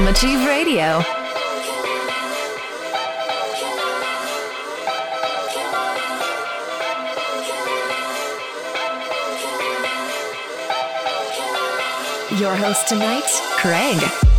Trauma 0.00 0.14
Chief 0.14 0.46
Radio. 0.46 1.02
Your 12.38 12.54
host 12.56 12.88
tonight, 12.88 13.28
Craig. 13.58 14.29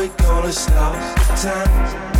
We 0.00 0.08
gonna 0.16 0.50
stop 0.50 0.94
time? 1.36 2.19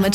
Trauma 0.00 0.10